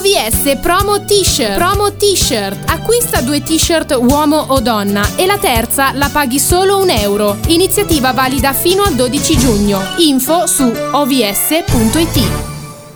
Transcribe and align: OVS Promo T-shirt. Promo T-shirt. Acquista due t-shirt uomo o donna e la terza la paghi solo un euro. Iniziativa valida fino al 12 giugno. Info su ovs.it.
OVS 0.00 0.58
Promo 0.62 1.04
T-shirt. 1.04 1.56
Promo 1.56 1.92
T-shirt. 1.92 2.70
Acquista 2.70 3.20
due 3.20 3.42
t-shirt 3.42 3.98
uomo 4.00 4.46
o 4.48 4.60
donna 4.60 5.06
e 5.14 5.26
la 5.26 5.36
terza 5.36 5.92
la 5.92 6.08
paghi 6.10 6.38
solo 6.38 6.78
un 6.78 6.88
euro. 6.88 7.36
Iniziativa 7.48 8.12
valida 8.12 8.54
fino 8.54 8.82
al 8.82 8.94
12 8.94 9.36
giugno. 9.36 9.82
Info 9.98 10.46
su 10.46 10.72
ovs.it. 10.92 12.59